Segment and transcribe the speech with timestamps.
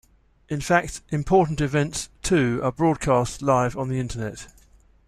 [0.49, 4.47] In fact, important events too are broadcast live on the internet.